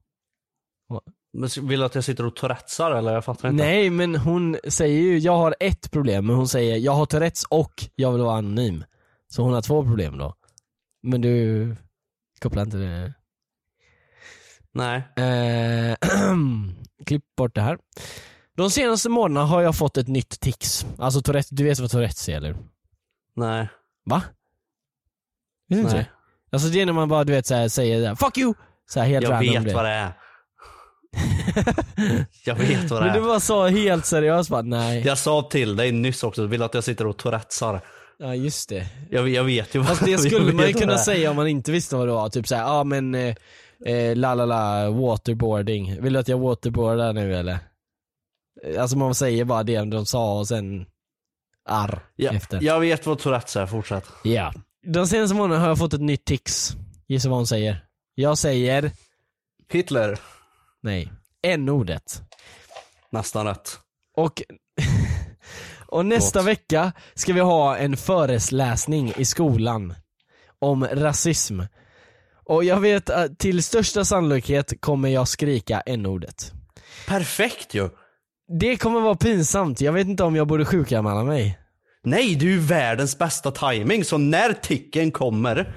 [1.33, 3.13] Men Vill du att jag sitter och tourettesar eller?
[3.13, 3.65] Jag fattar inte.
[3.65, 7.45] Nej men hon säger ju, jag har ett problem men hon säger jag har Tourettes
[7.45, 8.85] och jag vill vara anonym.
[9.29, 10.35] Så hon har två problem då.
[11.03, 11.77] Men du
[12.41, 13.15] kopplar inte det?
[14.73, 14.97] Nej.
[15.17, 15.97] Eh,
[17.07, 17.79] klipp bort det här.
[18.57, 20.87] De senaste månaderna har jag fått ett nytt tics.
[20.99, 22.57] Alltså Tourettes, du vet vad Tourettes är eller?
[23.37, 23.69] Nej.
[24.05, 24.23] Va?
[25.69, 26.07] Vet du inte det?
[26.53, 28.55] Alltså det är när man bara du vet så här, säger det här, 'fuck you'
[28.91, 29.75] så här, helt Jag random vet grej.
[29.75, 30.13] vad det är.
[32.45, 33.27] jag vet vad det Men du är.
[33.27, 35.03] bara sa helt seriöst bara nej.
[35.07, 37.81] Jag sa till dig nyss också, vill att jag sitter och tourettesar.
[38.19, 38.87] Ja just det.
[39.11, 41.03] Jag, jag vet ju vad Fast det skulle man ju kunna det är.
[41.03, 42.29] säga om man inte visste vad det var.
[42.29, 43.35] Typ såhär, ja ah, men eh,
[43.87, 46.03] eh, la la la, waterboarding.
[46.03, 47.59] Vill du att jag waterboardar nu eller?
[48.65, 50.87] Eh, Alltså man säger bara det de sa och sen
[51.69, 52.63] arr Ja, efter.
[52.63, 54.05] jag vet vad tourettes är, fortsätt.
[54.25, 54.53] Ja.
[54.85, 56.77] De senaste månaderna har jag fått ett nytt tics.
[57.09, 57.85] Gissa vad hon säger?
[58.15, 58.91] Jag säger
[59.73, 60.19] Hitler.
[60.83, 61.13] nej.
[61.43, 62.23] N-ordet.
[63.11, 63.79] Nästan rätt.
[64.17, 64.43] Och,
[65.87, 66.49] och nästa Förlåt.
[66.49, 69.95] vecka ska vi ha en föreläsning i skolan
[70.59, 71.61] om rasism.
[72.45, 76.53] Och jag vet att till största sannolikhet kommer jag skrika n-ordet.
[77.09, 77.89] Perfekt ju.
[78.61, 81.59] Det kommer vara pinsamt, jag vet inte om jag borde sjukanmäla mig.
[82.05, 84.05] Nej, det är ju världens bästa timing.
[84.05, 85.75] så när ticken kommer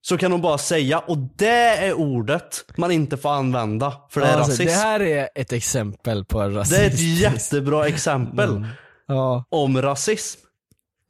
[0.00, 1.48] så kan hon bara säga och det
[1.86, 4.66] är ordet man inte får använda för det är Alltså, rasism.
[4.66, 6.76] det här är ett exempel på rasism.
[6.76, 8.66] Det är ett jättebra exempel
[9.06, 9.44] Ja.
[9.48, 10.40] om rasism.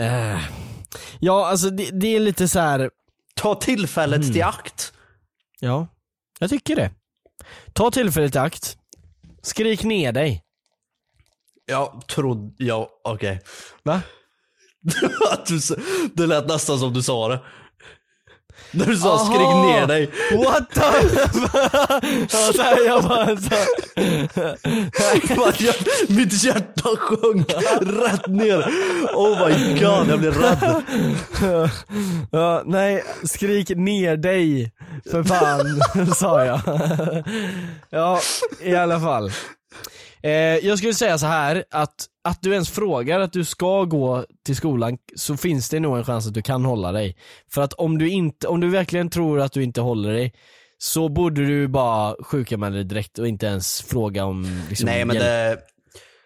[0.03, 0.41] Eh.
[1.21, 2.91] Ja, alltså det, det är lite så här.
[3.35, 4.33] Ta tillfället Mm.
[4.33, 4.93] till akt.
[5.61, 5.87] ja,
[6.39, 6.91] jag tycker det.
[7.73, 8.77] Ta tillfället i akt.
[9.43, 10.43] Skrik ner dig.
[11.67, 13.41] Jag trodde, ja okej.
[13.83, 14.01] Va?
[16.15, 17.41] Det lät nästan som du sa det.
[18.71, 19.25] När du sa Aha!
[19.25, 20.11] skrik ner dig.
[20.45, 20.81] What the...
[22.53, 23.55] så här, jag bara så...
[25.59, 25.75] Jag,
[26.17, 28.59] mitt hjärta sjönk rätt ner.
[29.15, 30.83] Oh my god, jag blev rädd.
[32.31, 34.73] ja, nej, skrik ner dig.
[35.11, 35.81] För fan,
[36.15, 36.61] sa jag.
[37.91, 38.21] ja,
[38.61, 39.31] i alla fall.
[40.23, 40.33] Eh,
[40.67, 44.57] jag skulle säga så här att, att du ens frågar att du ska gå till
[44.57, 47.17] skolan så finns det nog en chans att du kan hålla dig.
[47.51, 50.33] För att om du, inte, om du verkligen tror att du inte håller dig
[50.79, 55.17] så borde du bara sjukanmäla dig direkt och inte ens fråga om liksom, Nej men
[55.17, 55.27] hjälp.
[55.27, 55.59] det,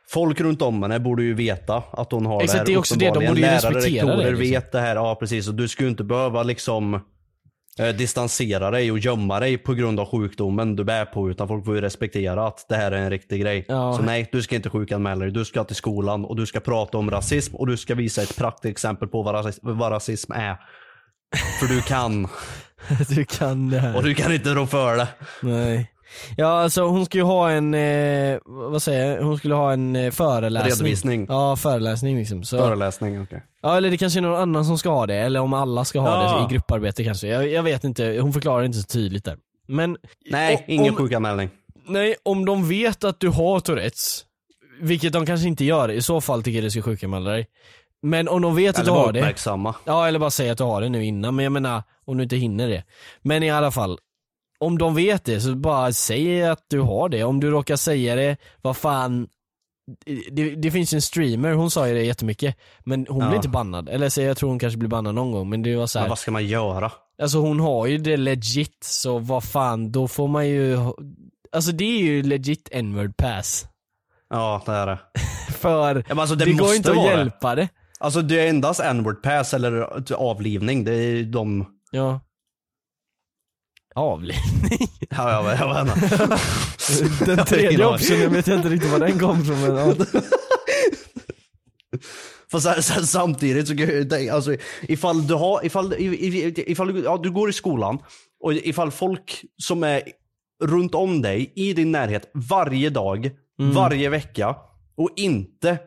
[0.08, 2.78] folk runt om henne borde ju veta att hon har Exakt, det här det är
[2.78, 4.50] också det, de borde ju Lärare, respektera det, rektorer liksom.
[4.50, 5.48] vet det här, ja precis.
[5.48, 7.00] Och du skulle inte behöva liksom
[7.78, 11.64] eh, distansera dig och gömma dig på grund av sjukdomen du bär på utan folk
[11.64, 13.64] får ju respektera att det här är en riktig grej.
[13.68, 13.96] Ja.
[13.96, 15.30] Så nej, du ska inte sjukanmäla dig.
[15.30, 18.36] Du ska till skolan och du ska prata om rasism och du ska visa ett
[18.36, 20.56] praktexempel på vad rasism, vad rasism är.
[21.60, 22.28] För du kan.
[23.08, 23.96] du kan det här.
[23.96, 25.08] Och du kan inte rå för det.
[25.42, 25.92] Nej.
[26.36, 30.10] Ja alltså hon skulle ha en, eh, vad säger jag, hon skulle ha en eh,
[30.10, 30.72] föreläsning.
[30.72, 31.26] Redovisning.
[31.28, 32.44] Ja föreläsning liksom.
[32.44, 33.42] Så, Föreläsning, okej.
[33.62, 36.00] ja eller det kanske är någon annan som ska ha det, eller om alla ska
[36.00, 36.38] ha Ja.
[36.38, 37.26] det i grupparbete kanske.
[37.28, 39.36] Jag, jag vet inte, hon förklarar inte så tydligt där.
[39.66, 39.96] Men
[40.30, 41.50] Nej, o- ingen om, sjukanmälning.
[41.86, 44.24] Nej, om de vet att du har Tourettes,
[44.80, 47.46] vilket de kanske inte gör, i så fall tycker jag du ska sjukanmäla dig.
[48.02, 49.74] Men om de vet att Eller du bara har det, uppmärksamma.
[49.84, 52.22] Ja eller bara säga att du har det nu innan, men jag menar om du
[52.22, 52.84] inte hinner det.
[53.22, 53.98] Men i alla fall,
[54.60, 57.24] om de vet det så bara säg att du har det.
[57.24, 59.28] Om du råkar säga det, vad fan
[60.30, 63.26] det, det finns ju en streamer, hon sa ju det jättemycket, men hon Ja.
[63.28, 63.88] blir inte bannad.
[63.88, 66.04] Eller så jag tror hon kanske blir bannad någon gång, men det var så här,
[66.06, 66.92] Men vad ska man göra?
[67.22, 70.78] Alltså hon har ju det legit, så vad fan, då får man ju
[71.52, 73.66] Alltså det är ju legit n-word pass.
[74.30, 74.98] Ja, det är det.
[75.52, 77.18] För Ja, men alltså, det det, går inte att vara det.
[77.18, 77.68] hjälpa det.
[78.00, 80.84] Alltså det är endast n-word pass eller avlivning.
[80.84, 81.66] Det är de...
[81.90, 82.20] Ja.
[83.98, 84.88] Avlivning.
[85.10, 87.24] Ja, jag, vet- jag vet inte.
[87.36, 89.94] Den tredje optionen vet jag inte riktigt var den kom från men ja.
[92.50, 97.20] Fast sen, sen, samtidigt så kan jag tänka, alltså ifall du har, ifall, ifall, ja,
[97.22, 97.98] du går i skolan
[98.44, 100.02] och ifall folk som är
[100.64, 103.30] runt om dig i din närhet varje dag,
[103.60, 103.74] Mm.
[103.74, 104.56] varje vecka
[104.96, 105.78] och inte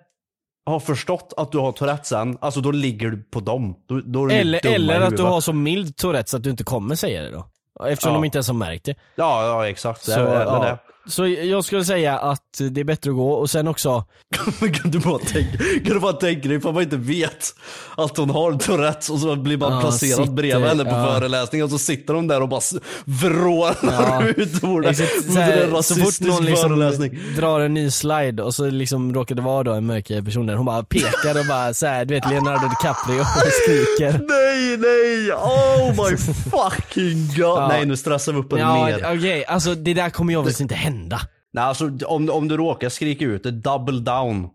[0.65, 3.75] har förstått att du har Tourettes än, alltså då ligger du på dem.
[3.87, 7.21] Då, då Eller, eller att du har så mild Tourettes att du inte kommer säga
[7.21, 7.45] det då.
[7.89, 8.13] Eftersom Ja.
[8.17, 8.95] de inte ens har märkt det.
[9.15, 10.05] Ja, ja exakt.
[10.05, 10.77] Det Så, är, eller ja.
[11.11, 14.03] Så jag skulle säga att det är bättre att gå och sen också
[14.81, 17.55] kan du bara tänka, kan du bara tänka dig ifall man inte vet
[17.97, 21.05] att hon har Tourettes och så blir man Ja, placerad sitter- bredvid henne på ja.
[21.05, 22.61] föreläsningen och så sitter de där och bara
[23.05, 24.23] vrålar Ja.
[24.37, 24.99] ut ordet.
[25.35, 27.19] Här, en så fort någon liksom föreläsning.
[27.37, 30.55] drar en ny slide och så liksom råkar det vara då en mörkhyad person där,
[30.55, 34.11] hon bara pekar och bara så här, du vet Leonardo DiCaprio och skriker.
[34.27, 37.37] Nej, nej, oh my fucking god.
[37.37, 37.67] Ja.
[37.67, 39.05] Nej nu stressar vi upp en Ja mer.
[39.17, 41.00] okej, alltså det där kommer ju obviously inte hända.
[41.53, 44.49] Nej, alltså, om, om du råkar skrika ut det, double down.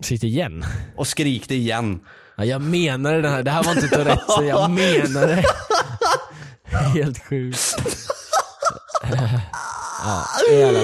[0.00, 0.64] Sitt igen.
[0.96, 2.00] Och skrik det igen.
[2.36, 5.44] Ja, jag menar det här, det här var inte Tourettes, så jag menar det.
[6.94, 7.76] Helt sjukt.
[10.04, 10.80] Ja, i alla,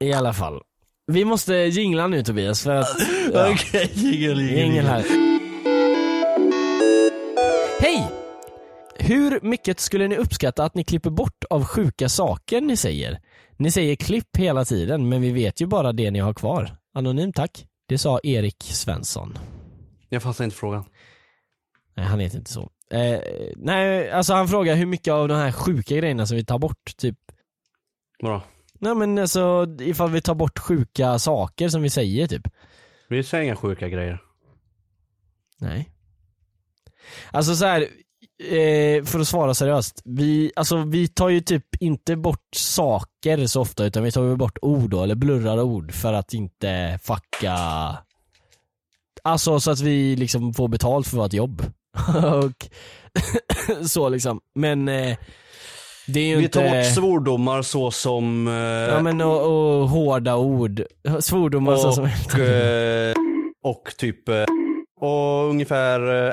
[0.00, 0.60] I alla fall.
[1.12, 2.88] Vi måste jingla nu Tobias för att...
[3.32, 3.50] Ja.
[3.52, 5.25] Okej, jingel, jingel, Ingen här.
[9.08, 13.20] Hur mycket skulle ni uppskatta att ni klipper bort av sjuka saker ni säger?
[13.56, 16.76] Ni säger klipp hela tiden, men vi vet ju bara det ni har kvar.
[16.94, 17.66] Anonym tack.
[17.88, 19.38] Det sa Erik Svensson.
[20.08, 20.84] Jag fattar inte frågan.
[21.94, 22.70] Nej, han heter inte så.
[22.90, 23.20] Eh,
[23.56, 26.96] nej, alltså han frågar hur mycket av de här sjuka grejerna som vi tar bort,
[26.96, 27.18] typ.
[28.22, 28.42] Vadå?
[28.80, 32.48] Nej men alltså ifall vi tar bort sjuka saker som vi säger typ.
[33.08, 34.22] Vi säger inga sjuka grejer.
[35.58, 35.90] Nej.
[37.30, 37.88] Alltså så här,
[38.44, 40.02] eh, för att svara seriöst.
[40.04, 44.58] Vi, alltså, vi tar ju typ inte bort saker så ofta utan vi tar bort
[44.62, 47.58] ord då, eller blurrar ord för att inte fucka
[49.22, 51.62] Alltså så att vi liksom får betalt för vårt jobb.
[52.24, 52.68] och
[53.88, 54.40] så liksom.
[54.54, 55.16] Men eh,
[56.06, 56.58] det är ju Vi inte...
[56.60, 58.48] tar bort svordomar så som...
[58.48, 59.42] Eh, Ja men och,
[59.80, 60.82] och hårda ord.
[61.20, 62.04] Svordomar så som...
[62.04, 63.14] och, eh,
[63.62, 64.28] och typ...
[64.28, 64.44] Eh,
[65.00, 66.26] och ungefär...
[66.26, 66.32] Eh,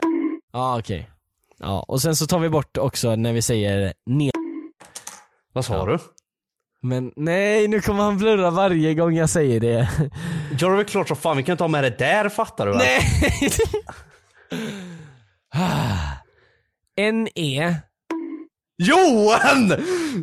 [0.53, 1.09] Ja okej.
[1.59, 4.31] Ja, och sen så tar vi bort också när vi säger ner.
[5.53, 5.97] vad sa du?
[6.81, 9.89] Men nej, nu kommer han blurra varje gång jag säger det.
[10.59, 12.71] Gör det väl klart så fan, vi kan inte ha med det där fattar du
[12.71, 12.81] väl?
[12.81, 13.01] Nej!
[17.09, 17.75] N-E.
[18.77, 19.73] Johan!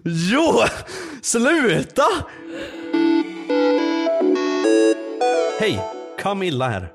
[0.05, 0.53] Jo!
[1.23, 2.03] Sluta!
[5.61, 5.81] Hej,
[6.19, 6.93] Camilla här.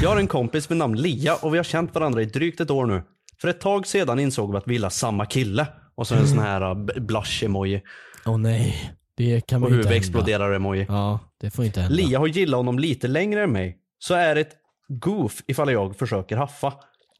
[0.00, 2.70] Jag har en kompis med namn Lia och vi har känt varandra i drygt ett
[2.70, 3.02] år nu.
[3.42, 5.66] För ett tag sedan insåg vi att vi gillar samma kille.
[5.94, 7.80] Och så en sån här uh, blush-emoji.
[8.26, 8.92] Åh nej.
[9.16, 9.94] Det kan Och man ju inte hända.
[9.94, 10.86] huvudexploderar-emoji.
[10.88, 11.96] Ja, det får inte hända.
[11.96, 13.78] Lia har gillat honom lite längre än mig.
[13.98, 14.52] Så är det ett
[14.88, 16.72] goof ifall jag försöker haffa.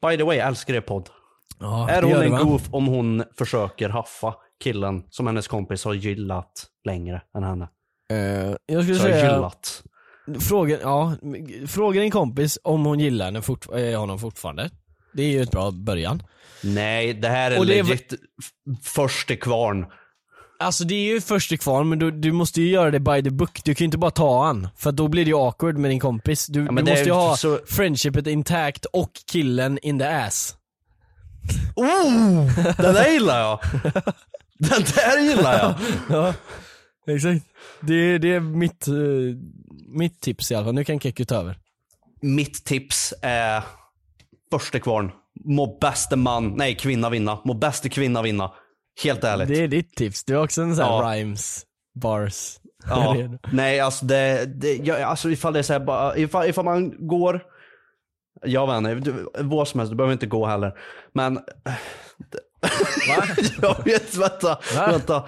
[0.09, 1.09] By the way, jag älskar er podd.
[1.59, 6.65] Ja, är hon en goof om hon försöker haffa killen som hennes kompis har gillat
[6.85, 7.67] längre än henne?
[8.11, 9.83] Eh, jag skulle Så har säga, gillat.
[10.39, 11.15] fråga, ja,
[11.67, 14.69] fråga din kompis om hon gillar henne fort, eh, honom fortfarande.
[15.13, 16.23] Det är ju ett bra början.
[16.63, 19.85] Nej, det här är Och det legit f- först till kvarn.
[20.59, 23.23] Alltså det är ju först till kvarn men du, du måste ju göra det by
[23.23, 24.67] the book, du kan ju inte bara ta han.
[24.77, 26.47] För då blir det ju awkward med din kompis.
[26.47, 30.55] Du, men du det måste ju ha så- friendshipet intact och killen in the ass.
[31.75, 32.55] Oh!
[32.77, 33.59] Den där gillar jag!
[34.59, 35.73] Den där gillar jag!
[36.09, 36.33] Ja,
[37.13, 37.45] exakt.
[37.81, 38.93] Det, det är mitt, eh,
[39.87, 41.57] mitt tips i alla fall, nu kan Kekki ta över.
[42.21, 43.63] Mitt tips är
[44.59, 45.11] först till kvarn.
[45.45, 47.39] Må bäste man, nej kvinna vinna.
[47.45, 48.51] Må bäste kvinna vinna.
[49.03, 49.47] Helt ärligt.
[49.47, 51.11] Det är ditt tips, du har också en sån här Ja.
[51.13, 51.65] rhymes,
[52.01, 52.57] bars.
[52.89, 53.15] Ja,
[53.51, 57.41] nej alltså det, det jag, alltså ifall det är så här, ifall, ifall man går,
[58.45, 60.73] jag vet inte, vad som helst, du behöver inte gå heller.
[61.13, 61.33] Men,
[63.61, 64.87] jag vet, vänta, Va?
[64.91, 65.23] vänta.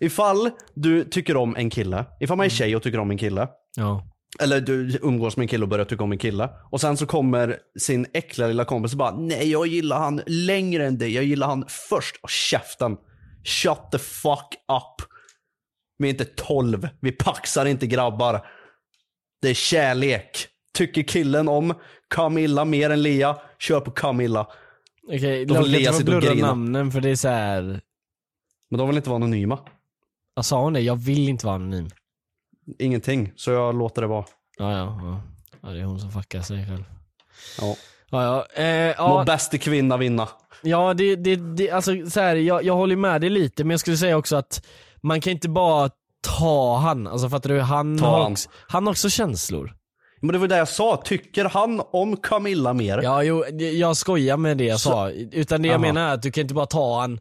[0.00, 3.48] Ifall du tycker om en kille, ifall man är tjej och tycker om en kille,
[3.76, 4.02] Ja.
[4.40, 6.50] Eller du umgås med en kille och börjar tycka om en kille.
[6.70, 10.86] Och sen så kommer sin äckliga lilla kompis och bara, nej jag gillar han längre
[10.86, 12.16] än dig, jag gillar han först.
[12.22, 12.96] Och käften.
[13.44, 15.08] Shut the fuck up.
[15.98, 18.46] Vi är inte 12, vi paxar inte grabbar.
[19.42, 20.48] Det är kärlek.
[20.74, 21.74] Tycker killen om
[22.14, 24.46] Camilla mer än Lea, kör på Camilla.
[25.08, 26.46] Okej, Då får låt Lea inte sitta och grina.
[26.46, 27.80] namnen för det är så här.
[28.70, 29.58] Men de vill inte vara anonyma.
[30.34, 30.80] Jag sa hon det?
[30.80, 31.88] Jag vill inte vara anonym.
[32.78, 34.24] Ingenting, så jag låter det vara.
[34.58, 35.20] Ja, ja, ja.
[35.62, 36.84] ja det är hon som fuckar sig själv.
[37.60, 37.76] Ja.
[38.10, 38.62] Ja, ja.
[38.62, 40.28] Eh, Må ja, bäste kvinna vinna.
[40.62, 43.80] ja det, det, det, alltså så här, jag, jag håller med dig lite men jag
[43.80, 44.66] skulle säga också att
[45.00, 47.60] man kan inte bara ta han, alltså fattar du?
[47.60, 48.32] Han, Ta har, han.
[48.32, 49.74] också, han har också känslor.
[50.20, 53.00] Men det var det jag sa, tycker han om Camilla mer?
[53.02, 55.10] Ja, jo, jag skojar med det jag Så- sa.
[55.10, 55.80] Utan det jag Jaha.
[55.80, 57.20] menar är att du kan inte bara ta han,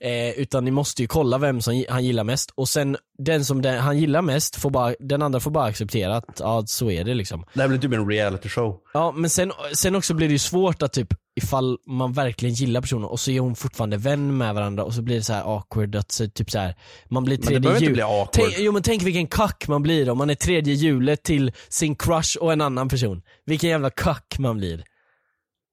[0.00, 2.50] eh, utan ni måste ju kolla vem som han gillar mest.
[2.54, 6.16] Och sen den som den, han gillar mest, får bara, den andra får bara acceptera
[6.16, 7.44] att ja, så är det liksom.
[7.54, 8.76] Det här blir typ en reality show.
[8.94, 12.80] Ja men sen, sen också blir det ju svårt att typ ifall man verkligen gillar
[12.80, 15.56] personen och så är hon fortfarande vän med varandra och så blir det så här
[15.56, 16.74] awkward att så, typ så här,
[17.08, 18.28] man blir Men det tredje behöver inte bli awkward.
[18.32, 21.96] Tänk, jo men tänk vilken kack man blir om man är tredje hjulet till sin
[21.96, 23.22] crush och en annan person.
[23.46, 24.84] Vilken jävla kack man blir.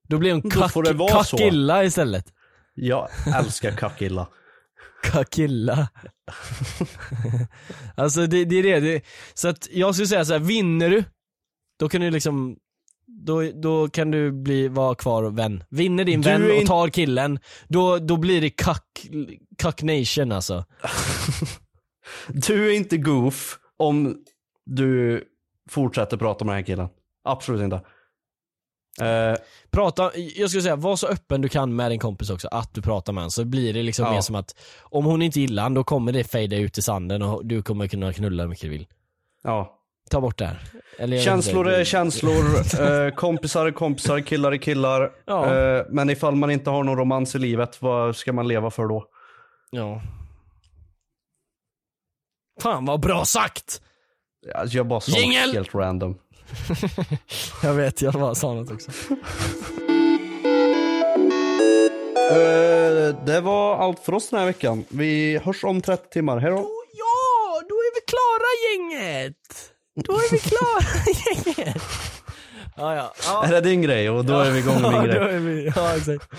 [0.09, 0.73] Då blir hon kack,
[1.11, 2.25] kackilla istället.
[2.73, 4.27] Jag älskar kackilla.
[5.03, 5.87] Kackilla.
[7.95, 8.79] alltså det, det är det.
[8.79, 9.01] det.
[9.33, 11.03] Så att jag skulle säga så här, vinner du,
[11.79, 12.57] då kan du liksom
[13.25, 15.63] då, då kan du bli, vara kvar och vän.
[15.69, 19.07] Vinner din Du vän och in- tar killen, då, då blir det kack,
[19.57, 20.65] kack nation alltså.
[22.27, 24.17] Du är inte goof om
[24.65, 25.23] du
[25.69, 26.87] fortsätter prata med den här killen.
[27.23, 27.81] Absolut inte.
[29.01, 29.35] Eh,
[29.71, 32.81] Prata, jag skulle säga, var så öppen du kan med din kompis också, att du
[32.81, 33.31] pratar med honom.
[33.31, 34.11] Så blir det liksom Ja.
[34.11, 37.21] mer som att, om hon inte gillar han, då kommer det fejda ut i sanden
[37.21, 38.87] och du kommer kunna knulla hur mycket du vill.
[39.43, 39.79] ja.
[40.09, 40.59] Ta bort det här.
[40.99, 42.43] Eller Känslor är känslor,
[43.07, 45.11] eh, kompisar är kompisar, killar är killar.
[45.25, 45.55] Ja.
[45.55, 48.87] Eh, men ifall man inte har någon romans i livet, vad ska man leva för
[48.87, 49.05] då?
[49.71, 50.01] Ja.
[52.61, 53.81] Fan vad bra sagt!
[54.55, 56.17] Alltså, jag bara sa något helt random.
[57.63, 58.91] Jag vet, jag bara sa något också.
[62.31, 64.85] Eh, det var allt för oss den här veckan.
[64.89, 66.37] Vi hörs om 30 timmar.
[66.37, 66.57] Hej då.
[66.93, 69.35] Ja, då är vi klara gänget!
[69.95, 71.83] Då är vi klara gänget!
[72.75, 73.13] Ja, ja.
[73.25, 73.45] ja.
[73.45, 74.09] Är det din grej?
[74.09, 75.35] Och då är vi igång med ja, min då grej.
[75.35, 76.29] är vi, ja, exakt.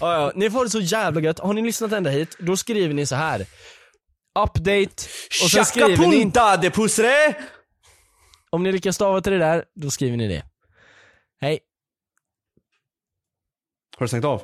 [0.00, 0.32] Ja, ja.
[0.34, 1.38] Ni får det så jävla gött.
[1.38, 3.46] Har ni lyssnat ända hit, då skriver ni så här.
[4.38, 5.04] Update,
[5.44, 7.34] och sen Chaka skriver ni, punta de pusre!
[8.50, 10.42] Om ni lyckas stava till det där, då skriver ni det.
[11.40, 11.58] Hej.
[13.96, 14.42] Har du stängt av?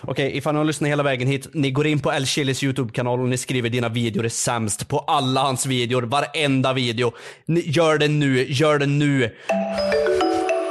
[0.00, 3.20] Okej, ifall ni har lyssnat hela vägen hit, ni går in på El Chilis YouTube-kanal
[3.20, 7.12] och ni skriver dina videor är sämst på alla hans videor, varenda video.
[7.46, 9.36] Ni, gör det nu, gör det nu.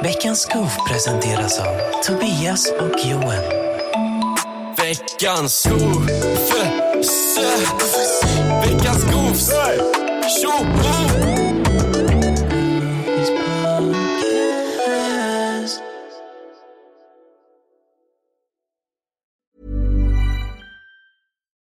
[0.02, 3.44] Veckans goof presenteras av Tobias och Joel.
[4.76, 6.08] Veckans goof.
[8.64, 9.52] Veckans goofs.
[10.42, 11.33] Tjoho!